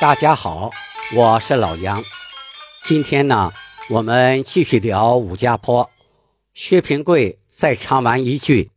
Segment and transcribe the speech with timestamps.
[0.00, 0.70] 大家好，
[1.16, 2.00] 我是老杨。
[2.84, 3.52] 今天呢，
[3.90, 5.90] 我们继续聊武家坡。
[6.54, 8.70] 薛平贵在唱完一句。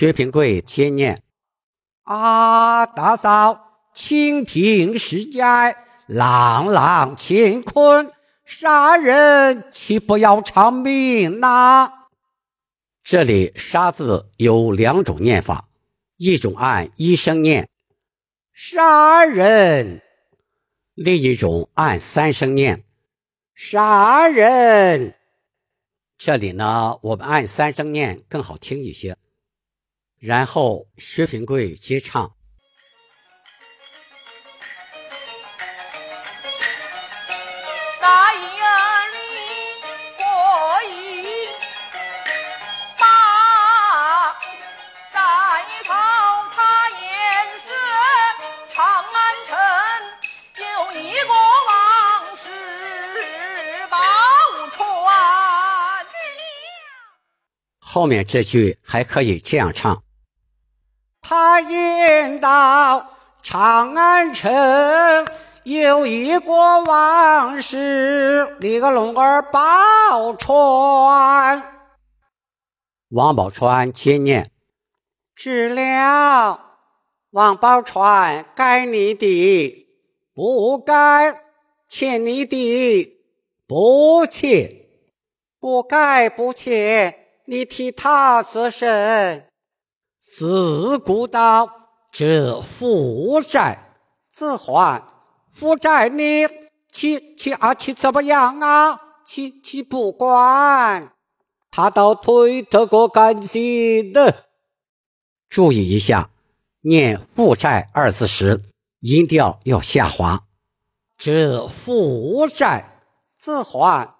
[0.00, 1.22] 薛平贵千念
[2.04, 5.76] ：“啊，大嫂，请听世间
[6.06, 8.10] 朗朗乾坤，
[8.46, 12.06] 杀人岂不要偿命呐？”
[13.04, 15.68] 这里“杀”字有两种念法，
[16.16, 17.68] 一种按一声念
[18.54, 20.00] “杀人”，
[20.96, 22.84] 另一种按三声念
[23.54, 25.14] “杀人”。
[26.16, 29.18] 这里呢，我们按三声念更好听一些。
[30.20, 32.30] 然后薛平贵接唱
[37.98, 38.42] ：“大院
[39.14, 39.16] 里
[40.18, 40.22] 过
[40.92, 41.48] 一
[42.98, 44.36] 把
[45.10, 45.18] 寨
[45.84, 45.88] 头，
[46.54, 47.00] 他言
[47.58, 47.72] 是
[48.68, 49.56] 长安城
[50.58, 50.62] 有
[51.00, 51.32] 一个
[51.66, 52.44] 王氏
[53.88, 53.96] 宝
[54.68, 54.78] 船。”
[57.80, 60.04] 后面这句还可以这样唱。
[61.32, 63.06] 他言道
[63.40, 64.50] 长安城，
[65.62, 71.62] 有一个王氏，立个龙儿宝钏。
[73.10, 74.50] 王宝钏接念：
[75.36, 76.58] 知了，
[77.30, 79.86] 王宝钏该你的，
[80.34, 81.42] 不该
[81.86, 83.16] 欠你的，
[83.68, 84.68] 不欠，
[85.60, 87.14] 不该不欠，
[87.44, 89.46] 你替他自身。
[90.20, 93.96] 自古道这负债
[94.30, 95.02] 自还，
[95.50, 96.46] 负债你
[96.92, 99.00] 岂岂啊岂怎么样啊？
[99.24, 101.14] 岂岂不管？
[101.70, 104.44] 他倒推得过干净的。
[105.48, 106.30] 注意一下，
[106.82, 108.64] 念“负债”二字时，
[109.00, 110.44] 音调要下滑。
[111.16, 113.00] 这负债
[113.38, 114.14] 自还，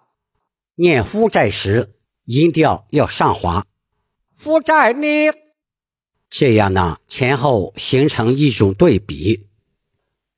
[0.75, 1.93] 念“负债”时，
[2.25, 3.65] 音调要上滑。
[4.35, 5.07] 负债呢。
[6.31, 9.47] 这样呢，前后形成一种对比。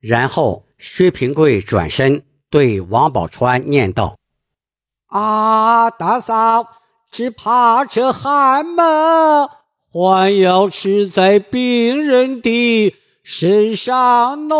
[0.02, 4.18] 然后薛平贵转身对王宝钏念道
[5.08, 6.68] ：“啊，大嫂，
[7.10, 9.48] 只怕这寒门
[9.90, 12.94] 还要吃在病人的
[13.24, 14.56] 身上喏！”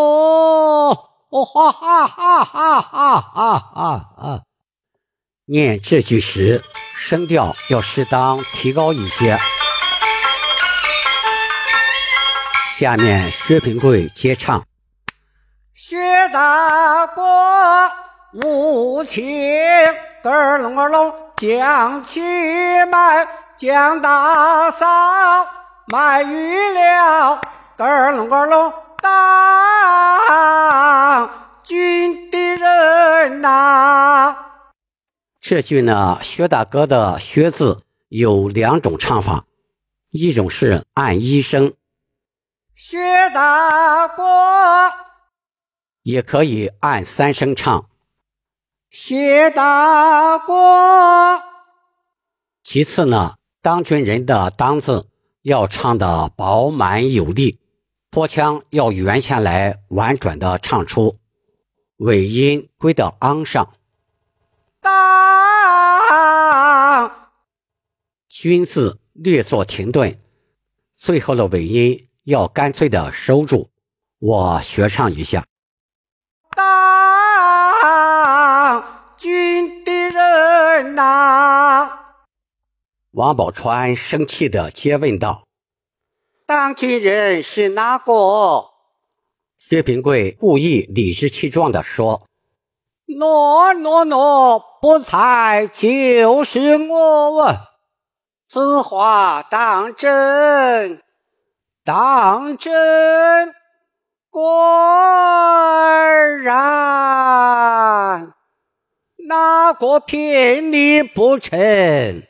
[1.28, 3.58] 哦哈哈哈哈哈哈
[4.16, 4.42] 哈！
[5.46, 6.62] 念这句时，
[6.96, 9.36] 声调要适当提高一些。
[12.76, 14.64] 下面薛平贵接唱：
[15.74, 15.96] 薛
[16.32, 17.22] 大哥
[18.32, 19.24] 无情，
[20.24, 22.20] 儿龙儿龙将去
[22.90, 24.88] 买，江大嫂
[25.86, 27.40] 卖鱼了，
[27.76, 31.30] 哥儿龙儿龙当
[31.62, 34.36] 军的人呐。
[35.40, 39.44] 这句呢，薛大哥的“薛”字有两种唱法，
[40.10, 41.72] 一种是按一声。
[42.76, 44.92] 薛大哥
[46.02, 47.88] 也可以按三声唱。
[48.90, 51.40] 薛大哥，
[52.64, 55.08] 其次呢，当军人的“当”字
[55.42, 57.60] 要唱的饱满有力，
[58.10, 61.20] 拖腔要圆下来，婉转的唱出，
[61.98, 63.72] 尾音归到昂上。
[64.80, 64.92] 当，
[68.28, 70.20] 军字略作停顿，
[70.96, 72.08] 最后的尾音。
[72.24, 73.68] 要干脆的收住，
[74.18, 75.44] 我学唱一下。
[76.56, 78.82] 当
[79.18, 81.90] 军的人呐，
[83.10, 85.46] 王宝钏生气的接问道
[86.46, 88.70] ：“当军人是哪个？”
[89.58, 92.26] 薛平贵故意理直气壮的说
[93.18, 97.54] ：“诺诺诺，不才就是我，
[98.48, 101.02] 此话当真？”
[101.84, 103.52] 当真
[104.30, 104.40] 果
[106.42, 108.32] 然，
[109.28, 112.22] 哪个骗你不成？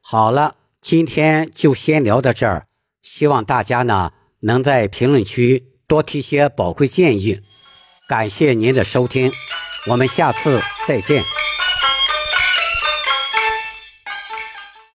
[0.00, 2.68] 好了，今天就先聊到这儿。
[3.02, 4.12] 希望大家呢
[4.42, 7.40] 能在评论区多提些宝贵建议。
[8.08, 9.32] 感谢您的收听，
[9.88, 11.24] 我们下次再见。